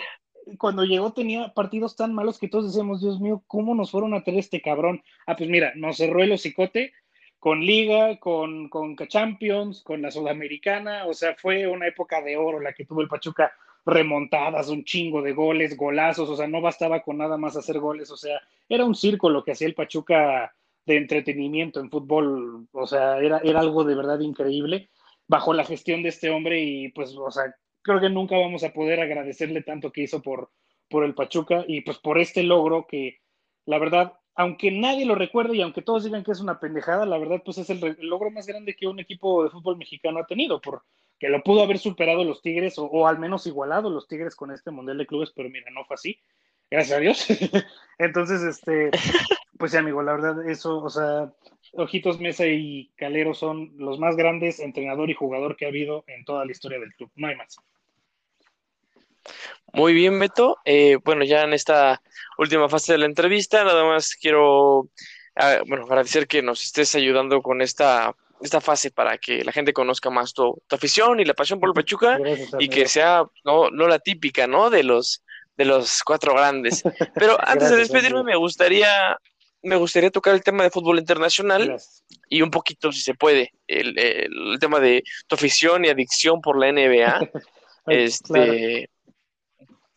[0.58, 4.24] cuando llegó tenía partidos tan malos que todos decíamos, Dios mío, ¿cómo nos fueron a
[4.24, 5.04] tener este cabrón?
[5.26, 6.94] Ah, pues mira, nos cerró el hocicote
[7.40, 12.60] con Liga, con, con Champions, con la Sudamericana, o sea, fue una época de oro
[12.60, 13.52] la que tuvo el Pachuca,
[13.86, 18.12] remontadas, un chingo de goles, golazos, o sea, no bastaba con nada más hacer goles,
[18.12, 20.54] o sea, era un circo lo que hacía el Pachuca
[20.86, 24.90] de entretenimiento en fútbol, o sea, era, era algo de verdad increíble
[25.28, 27.56] bajo la gestión de este hombre y pues, o sea,
[27.88, 30.52] creo que nunca vamos a poder agradecerle tanto que hizo por,
[30.88, 33.20] por el Pachuca y pues por este logro que
[33.66, 37.18] la verdad aunque nadie lo recuerde y aunque todos digan que es una pendejada, la
[37.18, 40.62] verdad, pues es el, logro más grande que un equipo de fútbol mexicano ha tenido,
[40.62, 40.86] porque
[41.22, 45.00] lo pudo haber superado los Tigres o, al menos igualado los Tigres con este Mundial
[45.00, 46.20] de Clubes, pero mira, no fue así,
[46.70, 47.26] gracias a Dios.
[47.98, 48.92] Entonces, este,
[49.58, 51.34] pues sí, amigo, la verdad, eso, o sea,
[51.74, 56.24] Ojitos Mesa y Calero son los más grandes entrenador y jugador que ha habido en
[56.26, 57.58] toda la historia del club, no hay más.
[59.74, 60.58] Muy bien, Beto.
[60.66, 62.02] Eh, bueno, ya en esta
[62.38, 64.90] última fase de la entrevista, nada más quiero
[65.36, 69.74] ah, bueno, agradecer que nos estés ayudando con esta, esta fase para que la gente
[69.74, 72.18] conozca más tu, afición y la pasión por el Pachuca
[72.60, 74.70] y que sea no, no la típica, ¿no?
[74.70, 75.24] De los
[75.58, 76.84] de los cuatro grandes.
[77.16, 79.18] Pero antes de despedirme, me gustaría
[79.64, 81.78] me gustaría tocar el tema de fútbol internacional
[82.30, 86.60] y un poquito, si se puede, el, el, tema de tu afición y adicción por
[86.60, 87.30] la NBA.
[87.88, 88.90] este,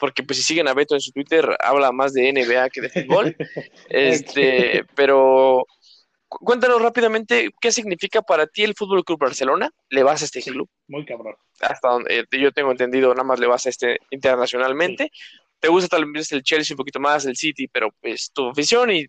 [0.01, 2.89] porque pues si siguen a Beto en su Twitter, habla más de NBA que de
[2.89, 3.37] fútbol.
[3.91, 5.67] este, pero
[6.29, 9.71] cuéntanos rápidamente qué significa para ti el Fútbol Club Barcelona.
[9.91, 10.69] ¿Le vas a este club?
[10.89, 11.35] Muy cabrón.
[11.61, 15.13] Hasta donde eh, yo tengo entendido, nada más le vas a este internacionalmente.
[15.61, 18.91] ¿Te gusta tal vez el Chelsea un poquito más, el City, pero pues tu afición
[18.91, 19.07] y,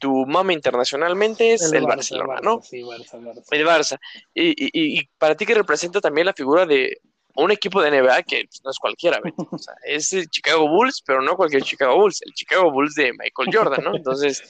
[0.00, 2.60] tu mama internacionalmente es el, Barcelona, ¿no?
[2.60, 3.44] Sí, Barça, Barça.
[3.52, 3.98] El Barça.
[4.34, 6.98] Y, y, y para ti que representa también la figura de
[7.36, 9.20] un equipo de NBA que pues, no es cualquiera,
[9.50, 13.12] o sea, es el Chicago Bulls, pero no cualquier Chicago Bulls, el Chicago Bulls de
[13.12, 13.94] Michael Jordan, ¿no?
[13.94, 14.42] Entonces,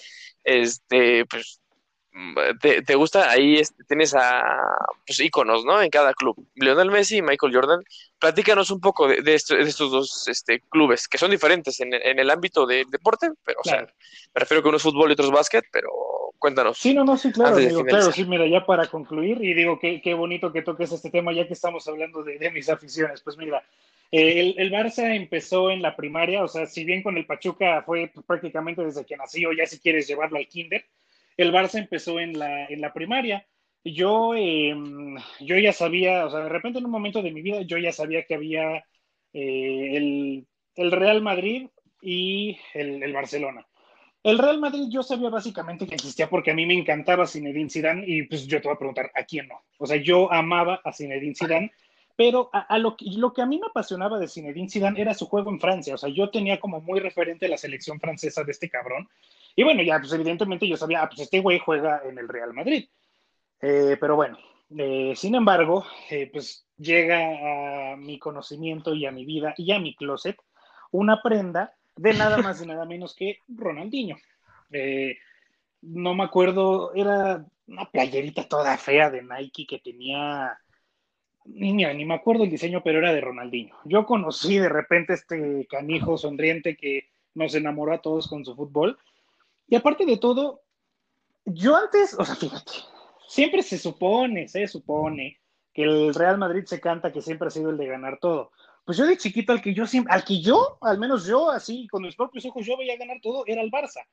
[0.44, 1.60] este, pues,
[2.60, 4.42] te, te gusta, ahí este, tienes a,
[5.06, 5.82] pues, íconos, ¿no?
[5.82, 7.80] En cada club, Lionel Messi y Michael Jordan.
[8.18, 12.30] Platícanos un poco de, de, estos dos este, clubes, que son diferentes en, en el
[12.30, 15.32] ámbito del deporte, pero, o sea, me refiero que uno es fútbol y otro es
[15.32, 15.90] básquet, pero
[16.38, 16.78] cuéntanos.
[16.78, 20.14] Sí, no, no, sí, claro, claro, sí, mira, ya para concluir, y digo, qué, qué
[20.14, 23.62] bonito que toques este tema, ya que estamos hablando de, de mis aficiones, pues mira,
[24.10, 27.82] eh, el, el, Barça empezó en la primaria, o sea, si bien con el Pachuca
[27.82, 30.84] fue prácticamente desde que nació, ya si quieres llevarlo al kinder,
[31.36, 33.46] el Barça empezó en la, en la primaria.
[33.84, 34.74] Yo, eh,
[35.40, 37.92] yo ya sabía, o sea, de repente en un momento de mi vida, yo ya
[37.92, 38.84] sabía que había
[39.32, 41.68] eh, el, el, Real Madrid
[42.00, 43.66] y el, el Barcelona.
[44.26, 48.02] El Real Madrid yo sabía básicamente que existía porque a mí me encantaba Zinedine Zidane
[48.04, 49.62] y pues yo te voy a preguntar, ¿a quién no?
[49.78, 51.72] O sea, yo amaba a Zinedine Zidane,
[52.16, 53.06] pero a, lo, que,
[53.40, 56.28] a mí me apasionaba de Zinedine Zidane era su juego en Francia, o sea, yo
[56.28, 59.08] tenía como muy referente la selección francesa de este cabrón.
[59.54, 62.52] Y bueno, ya pues evidentemente yo sabía, ah, pues este güey juega en el Real
[62.52, 62.88] Madrid.
[63.62, 64.38] Eh, pero bueno,
[64.76, 69.78] eh, sin embargo, eh, pues llega a mi conocimiento y a mi vida y a
[69.78, 70.36] mi closet
[70.90, 74.16] una prenda de nada más y nada menos que Ronaldinho.
[74.70, 75.16] Eh,
[75.82, 80.58] no me acuerdo, era una playerita toda fea de Nike que tenía,
[81.44, 83.74] ni, ni me acuerdo el diseño, pero era de Ronaldinho.
[83.84, 88.98] Yo conocí de repente este canijo sonriente que nos enamoró a todos con su fútbol.
[89.68, 90.62] Y aparte de todo,
[91.44, 92.72] yo antes, o sea, fíjate,
[93.28, 95.38] siempre se supone, se supone
[95.72, 98.52] que el Real Madrid se canta que siempre ha sido el de ganar todo
[98.86, 101.88] pues yo de chiquito al que yo siempre, al que yo, al menos yo, así,
[101.88, 104.06] con mis propios ojos, yo veía ganar todo, era el Barça.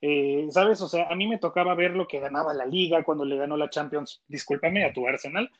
[0.00, 0.80] Eh, ¿Sabes?
[0.80, 3.56] O sea, a mí me tocaba ver lo que ganaba la liga cuando le ganó
[3.56, 5.50] la Champions, discúlpame, a tu Arsenal.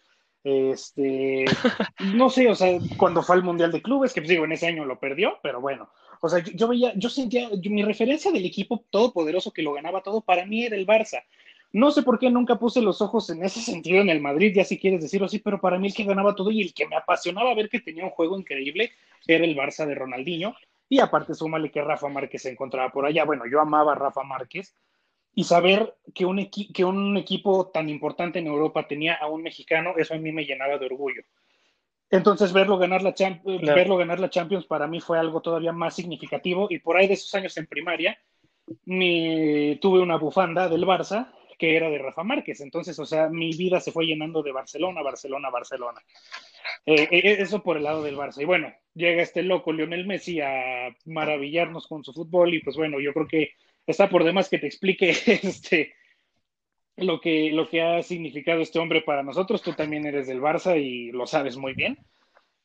[0.44, 1.44] Este,
[2.14, 4.68] no sé, o sea, cuando fue al Mundial de Clubes, que pues digo, en ese
[4.68, 8.84] año lo perdió, pero bueno, o sea, yo, veía, yo sentía, mi referencia del equipo
[8.90, 11.24] todopoderoso que lo ganaba todo, para mí era el Barça.
[11.72, 14.64] No sé por qué nunca puse los ojos en ese sentido en el Madrid, ya
[14.64, 16.96] si quieres decirlo así, pero para mí el que ganaba todo y el que me
[16.96, 18.92] apasionaba ver que tenía un juego increíble
[19.26, 20.54] era el Barça de Ronaldinho.
[20.90, 23.24] Y aparte, súmale que Rafa Márquez se encontraba por allá.
[23.24, 24.74] Bueno, yo amaba a Rafa Márquez
[25.34, 29.94] y saber que un, que un equipo tan importante en Europa tenía a un mexicano,
[29.96, 31.22] eso a mí me llenaba de orgullo.
[32.10, 33.14] Entonces, verlo ganar, la
[33.74, 36.66] verlo ganar la Champions para mí fue algo todavía más significativo.
[36.68, 38.18] Y por ahí de esos años en primaria,
[38.84, 42.60] me, tuve una bufanda del Barça que era de Rafa Márquez.
[42.60, 46.00] Entonces, o sea, mi vida se fue llenando de Barcelona, Barcelona, Barcelona.
[46.84, 48.42] Eh, eh, eso por el lado del Barça.
[48.42, 52.98] Y bueno, llega este loco Lionel Messi a maravillarnos con su fútbol y pues bueno,
[52.98, 53.52] yo creo que
[53.86, 55.94] está por demás que te explique este
[56.96, 59.62] lo que, lo que ha significado este hombre para nosotros.
[59.62, 61.96] Tú también eres del Barça y lo sabes muy bien.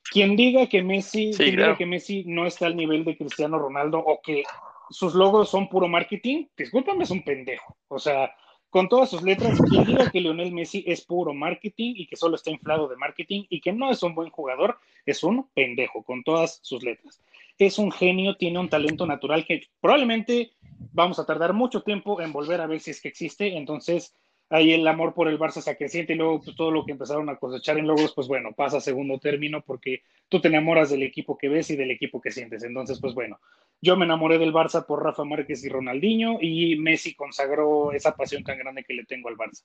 [0.10, 4.44] Quien diga que Messi, que Messi no está al nivel de Cristiano Ronaldo o que
[4.90, 7.78] sus logos son puro marketing, discúlpame, es un pendejo.
[7.90, 8.34] O sea,
[8.70, 12.36] con todas sus letras, quien diga que Lionel Messi es puro marketing y que solo
[12.36, 16.24] está inflado de marketing y que no es un buen jugador, es un pendejo, con
[16.24, 17.22] todas sus letras.
[17.58, 20.52] Es un genio, tiene un talento natural que probablemente
[20.94, 23.58] vamos a tardar mucho tiempo en volver a ver si es que existe.
[23.58, 24.14] Entonces,
[24.50, 27.30] ahí el amor por el Barça se acreciente y luego pues, todo lo que empezaron
[27.30, 31.04] a cosechar en logros, pues bueno, pasa a segundo término porque tú te enamoras del
[31.04, 32.64] equipo que ves y del equipo que sientes.
[32.64, 33.40] Entonces, pues bueno,
[33.82, 38.44] yo me enamoré del Barça por Rafa Márquez y Ronaldinho y Messi consagró esa pasión
[38.44, 39.64] tan grande que le tengo al Barça.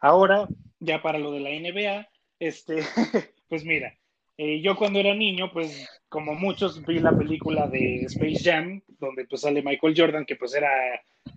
[0.00, 0.46] Ahora,
[0.78, 2.82] ya para lo de la NBA, este,
[3.48, 3.98] pues mira,
[4.36, 9.26] eh, yo cuando era niño, pues como muchos vi la película de Space Jam, donde
[9.26, 10.70] pues sale Michael Jordan, que pues era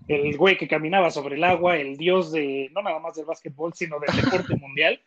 [0.08, 3.74] el güey que caminaba sobre el agua, el dios de, no nada más del básquetbol,
[3.74, 5.00] sino del deporte mundial.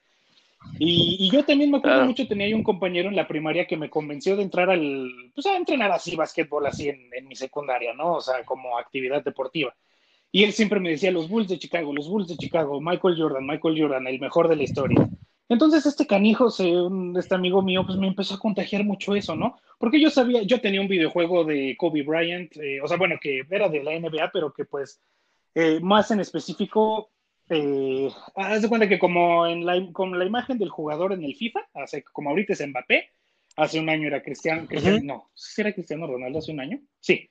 [0.79, 3.91] Y, yo también me acuerdo mucho, tenía ahí un compañero en la primaria que me
[3.91, 8.15] convenció de entrar al, pues a entrenar así básquetbol, así en, en mi secundaria, ¿no?
[8.15, 9.75] O sea, como actividad deportiva.
[10.33, 13.47] Y él siempre me decía, los Bulls de Chicago, los Bulls de Chicago, Michael Jordan,
[13.47, 15.09] Michael Jordan, el mejor de la historia.
[15.49, 19.59] Entonces este canijo, este amigo mío, pues me empezó a contagiar mucho eso, ¿no?
[19.79, 23.43] Porque yo sabía, yo tenía un videojuego de Kobe Bryant, eh, o sea, bueno, que
[23.51, 25.03] era de la NBA, pero que pues
[25.55, 27.11] eh, más en específico,
[27.51, 31.37] eh, haz de cuenta que como en la, con la imagen del jugador en el
[31.37, 33.11] FIFA, hace, como ahorita es Mbappé,
[33.57, 34.67] hace un año era Cristiano,
[35.03, 36.81] no, ¿sí era Cristiano Ronaldo hace un año?
[37.01, 37.31] Sí.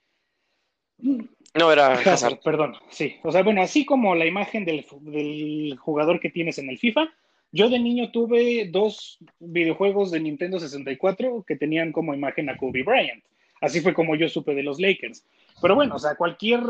[1.00, 2.40] No, era Hazard.
[2.44, 3.18] Perdón, sí.
[3.24, 7.10] O sea, bueno, así como la imagen del, del jugador que tienes en el FIFA,
[7.54, 12.84] yo de niño tuve dos videojuegos de Nintendo 64 que tenían como imagen a Kobe
[12.84, 13.24] Bryant.
[13.62, 15.24] Así fue como yo supe de los Lakers.
[15.62, 16.62] Pero bueno, o sea, cualquier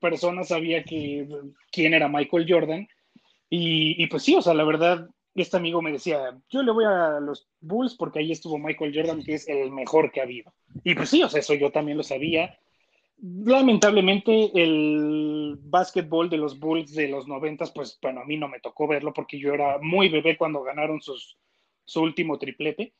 [0.00, 1.26] persona sabía que,
[1.70, 2.88] quién era Michael Jordan.
[3.48, 6.84] Y, y, pues sí, o sea, la verdad, este amigo me decía, yo le voy
[6.84, 10.52] a los Bulls porque ahí estuvo Michael Jordan, que es el mejor que ha habido.
[10.82, 12.58] Y pues sí, o sea, eso yo también lo sabía
[13.18, 18.60] lamentablemente el básquetbol de los Bulls de los noventas, pues bueno, a mí no me
[18.60, 21.38] tocó verlo porque yo era muy bebé cuando ganaron sus,
[21.84, 22.94] su último triplete.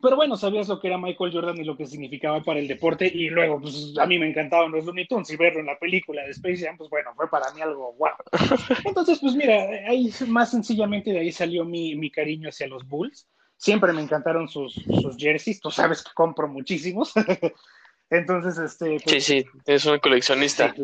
[0.00, 3.10] Pero bueno, sabías lo que era Michael Jordan y lo que significaba para el deporte.
[3.12, 6.22] Y luego, pues a mí me encantaban los Looney Tunes y verlo en la película
[6.22, 8.14] de Space Jam, pues bueno, fue para mí algo guau.
[8.84, 13.28] Entonces, pues mira, ahí más sencillamente de ahí salió mi, mi cariño hacia los Bulls.
[13.56, 15.60] Siempre me encantaron sus, sus jerseys.
[15.60, 17.12] Tú sabes que compro muchísimos.
[18.10, 18.98] Entonces, este.
[19.04, 20.74] Pues, sí, sí, es un coleccionista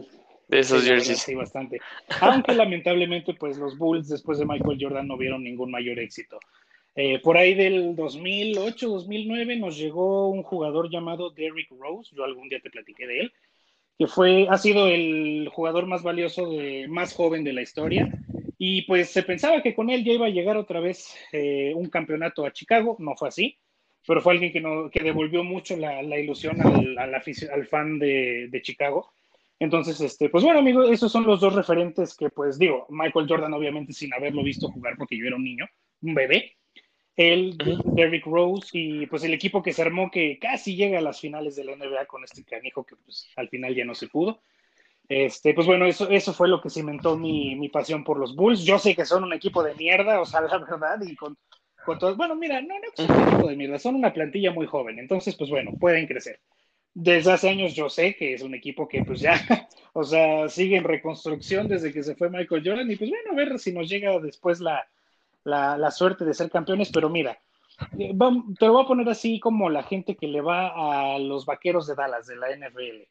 [0.49, 1.21] de esos jerseys.
[1.21, 1.81] Sí, bastante.
[2.21, 6.39] Aunque lamentablemente, pues los Bulls después de Michael Jordan no vieron ningún mayor éxito.
[6.97, 12.49] Eh, por ahí del 2008, 2009 nos llegó un jugador llamado Derrick Rose, yo algún
[12.49, 13.33] día te platiqué de él,
[13.99, 18.09] que fue, ha sido el jugador más valioso, de, más joven de la historia,
[18.59, 21.89] y pues se pensaba que con él ya iba a llegar otra vez eh, un
[21.91, 23.59] campeonato a Chicago, no fue así,
[24.07, 27.99] pero fue alguien que, no, que devolvió mucho la, la ilusión al, al, al fan
[27.99, 29.13] de, de, Chicago.
[29.59, 33.55] Entonces, este, pues bueno, amigos, esos son los dos referentes que, pues digo, Michael Jordan,
[33.55, 35.67] obviamente, sin haberlo visto jugar porque yo era un niño,
[36.03, 36.57] un bebé.
[37.17, 41.21] Él, Derrick Rose y pues el equipo que se armó que casi llega a las
[41.21, 44.41] finales de la NBA con este canijo que pues al final ya no se pudo.
[45.09, 48.65] Este, pues bueno, eso, eso fue lo que cimentó mi, mi pasión por los Bulls.
[48.65, 51.37] Yo sé que son un equipo de mierda, o sea, la verdad, y con
[52.17, 55.35] bueno, mira, no, no son un equipo de mierda, son una plantilla muy joven, entonces,
[55.37, 56.41] pues bueno, pueden crecer.
[56.93, 59.35] Desde hace años yo sé que es un equipo que pues ya,
[59.93, 63.35] o sea, sigue en reconstrucción desde que se fue Michael Jordan y pues bueno, a
[63.35, 64.87] ver si nos llega después la,
[65.43, 67.39] la, la suerte de ser campeones, pero mira,
[67.99, 68.15] eh,
[68.59, 71.87] te lo voy a poner así como la gente que le va a los vaqueros
[71.87, 73.03] de Dallas, de la NFL.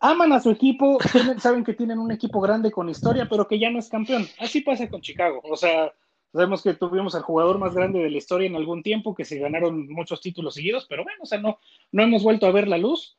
[0.00, 0.98] Aman a su equipo,
[1.38, 4.26] saben que tienen un equipo grande con historia, pero que ya no es campeón.
[4.38, 5.40] Así pasa con Chicago.
[5.44, 5.92] O sea,
[6.32, 9.38] Sabemos que tuvimos al jugador más grande de la historia en algún tiempo, que se
[9.38, 11.58] ganaron muchos títulos seguidos, pero bueno, o sea, no,
[11.90, 13.18] no hemos vuelto a ver la luz.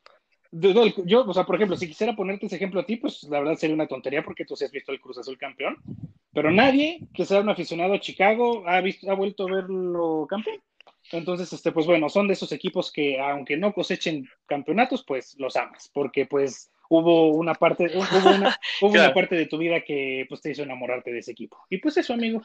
[0.50, 3.54] yo, o sea, por ejemplo, si quisiera ponerte ese ejemplo a ti, pues la verdad
[3.54, 5.76] sería una tontería porque tú sí has visto el Cruz Azul campeón,
[6.32, 10.60] pero nadie que sea un aficionado a Chicago ha, visto, ha vuelto a verlo campeón.
[11.12, 15.54] Entonces, este, pues bueno, son de esos equipos que aunque no cosechen campeonatos, pues los
[15.54, 20.26] amas, porque pues hubo una parte, hubo una, hubo una parte de tu vida que
[20.28, 21.58] pues te hizo enamorarte de ese equipo.
[21.70, 22.42] Y pues eso, amigo.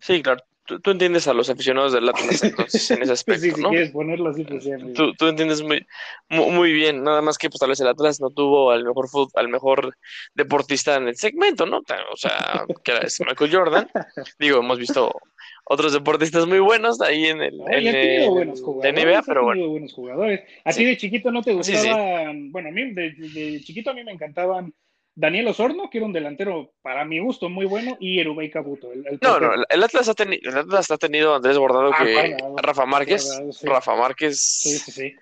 [0.00, 0.42] Sí, claro.
[0.64, 4.30] Tú, entiendes a los aficionados del Atlas entonces en ese aspecto, sí, si quieres ponerlo
[4.30, 5.84] así, pues sí, tú, tú, entiendes muy,
[6.28, 9.48] muy, bien, nada más que pues tal vez el Atlas no tuvo al mejor al
[9.48, 9.96] mejor
[10.34, 11.78] deportista en el segmento, ¿no?
[12.12, 13.90] O sea, que era Michael Jordan.
[14.38, 15.12] Digo, hemos visto
[15.64, 19.68] otros deportistas muy buenos ahí en el, en el buenos jugadores, NBA, pero bueno.
[19.68, 20.42] buenos jugadores.
[20.64, 22.52] ¿A ti de chiquito no te gustaban?
[22.52, 24.72] Bueno, a mí de, de chiquito a mí me encantaban
[25.14, 28.92] Daniel Osorno, que era un delantero para mi gusto muy bueno, y Erubey Cabuto.
[28.92, 32.36] El, no, no, el Atlas, ha tenido, el Atlas ha tenido Andrés Bordado ah, que
[32.62, 33.28] Rafa Márquez.
[33.62, 34.40] Rafa Márquez.
[34.40, 35.14] Sí, sí, sí.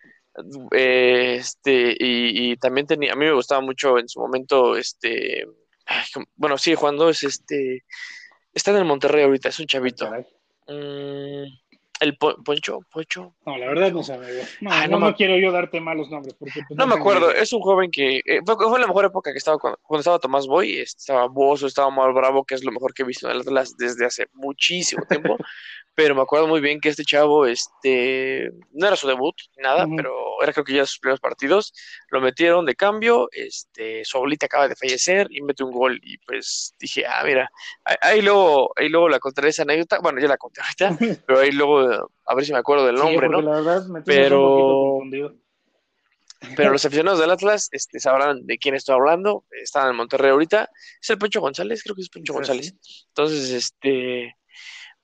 [0.70, 5.44] este, y, y, también tenía, a mí me gustaba mucho en su momento, este,
[6.36, 7.84] bueno, sigue jugando, es este,
[8.54, 10.08] está en el Monterrey ahorita, es un chavito.
[12.00, 13.36] El Poncho, Poncho.
[13.44, 14.42] No, la verdad no sabe.
[14.62, 16.34] No, no, no, quiero yo darte malos nombres.
[16.34, 18.22] Porque, pues, no, me acuerdo, es un joven que.
[18.24, 22.14] Eh, fue, la mejor época que estaba cuando, estaba Tomás Boy, estaba Bozo, estaba Mal
[22.14, 25.36] Bravo, que es lo mejor que he visto en Atlas desde hace muchísimo tiempo.
[26.02, 30.42] pero me acuerdo muy bien que este chavo, este, no era su debut, nada, pero
[30.42, 31.74] era creo que ya sus primeros partidos,
[32.08, 36.16] lo metieron de cambio, este, su abuelita acaba de fallecer y mete un gol y
[36.16, 37.50] pues dije, ah, mira,
[38.00, 40.96] ahí luego, ahí luego la contaré esa anécdota, bueno, ya la conté ahorita,
[41.26, 43.42] pero ahí luego, a ver si me acuerdo del nombre, ¿no?
[43.42, 45.00] La verdad, me pero...
[46.56, 49.44] Pero los aficionados del Atlas este, sabrán de quién estoy hablando.
[49.50, 50.70] Están en Monterrey ahorita.
[50.98, 52.74] Es el Poncho González, creo que es Poncho González.
[53.08, 54.34] Entonces, este,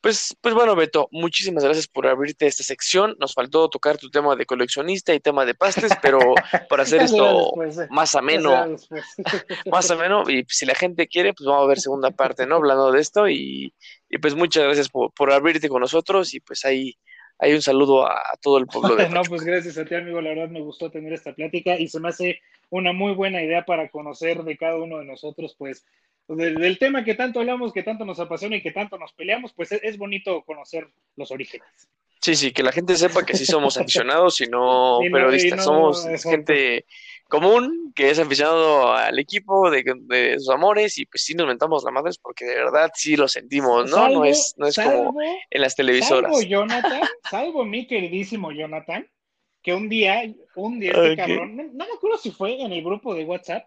[0.01, 3.17] pues, pues bueno, Beto, muchísimas gracias por abrirte esta sección.
[3.19, 6.19] Nos faltó tocar tu tema de coleccionista y tema de pastes, pero
[6.69, 7.89] para hacer esto eh.
[7.91, 8.77] más ameno,
[9.71, 12.57] más ameno, y si la gente quiere, pues vamos a ver segunda parte, ¿no?
[12.57, 13.73] Hablando de esto, y,
[14.21, 16.95] pues muchas gracias por, abrirte con nosotros, y pues ahí
[17.39, 20.21] hay un saludo a, todo el pueblo de No, pues gracias a ti, amigo.
[20.21, 22.41] La verdad me gustó tener esta plática y se me hace
[22.71, 25.85] una muy buena idea para conocer de cada uno de nosotros, pues
[26.29, 29.73] del, tema que tanto hablamos, que tanto nos apasiona y que tanto nos peleamos, pues
[29.73, 31.69] es, bonito conocer los orígenes.
[32.21, 36.85] Sí, sí, que la gente sepa que sí somos aficionados y no, periodistas, somos gente
[37.29, 41.91] común que es aficionado al equipo de, sus amores y pues sí nos mentamos la
[41.91, 44.09] madre porque de verdad sí lo sentimos, ¿no?
[44.09, 46.33] no es, no es como en las televisoras.
[46.33, 49.09] Salvo Jonathan, salvo mi queridísimo Jonathan,
[49.63, 50.23] que un día,
[50.55, 53.67] un día este cabrón, no me acuerdo si fue en el grupo de WhatsApp,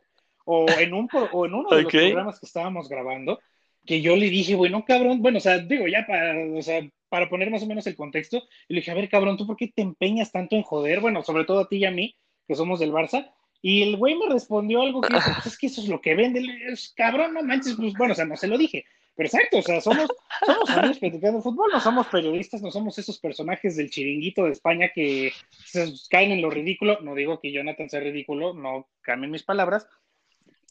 [0.51, 3.39] o en, un, o en uno de los programas que estábamos grabando,
[3.85, 7.29] que yo le dije, bueno, cabrón, bueno, o sea, digo, ya para, o sea, para
[7.29, 9.67] poner más o menos el contexto, y le dije, a ver, cabrón, ¿tú por qué
[9.67, 11.01] te empeñas tanto en joder?
[11.01, 12.15] Bueno, sobre todo a ti y a mí,
[12.47, 13.31] que somos del Barça.
[13.61, 16.41] Y el güey me respondió algo que pues es que eso es lo que vende,
[16.67, 18.85] es, cabrón, no manches, pues bueno, o sea, no se lo dije.
[19.15, 20.07] Pero exacto, o sea, somos,
[20.45, 24.89] somos amigos platicando fútbol, no somos periodistas, no somos esos personajes del chiringuito de España
[24.95, 25.31] que
[25.65, 27.01] se caen en lo ridículo.
[27.01, 29.87] No digo que Jonathan sea ridículo, no cambien mis palabras,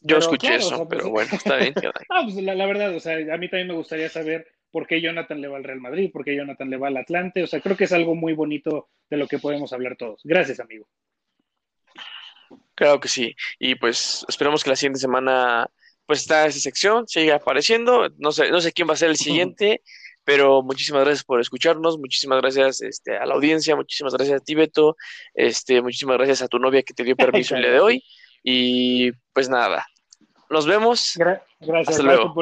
[0.01, 1.73] yo escuché eso, pero pues, bueno, está bien.
[2.09, 5.41] ah, pues la, verdad, o sea, a mí también me gustaría saber por qué Jonathan
[5.41, 7.43] le va al Real Madrid, por qué Jonathan le va al Atlante.
[7.43, 10.21] O sea, creo que es algo muy bonito de lo que podemos hablar todos.
[10.23, 10.87] Gracias, amigo.
[12.75, 13.35] Claro que sí.
[13.59, 15.69] Y pues esperemos que la siguiente semana
[16.05, 18.09] pues está esa sección, siga apareciendo.
[18.17, 19.81] No sé, no sé quién va a ser el siguiente,
[20.23, 24.95] pero muchísimas gracias por escucharnos, muchísimas gracias este, a la audiencia, muchísimas gracias a Tibeto,
[25.33, 28.03] este, muchísimas gracias a tu novia que te dio permiso el día de hoy.
[28.43, 29.85] Y pues nada,
[30.49, 31.13] nos vemos.
[31.15, 32.33] gracias, Hasta luego.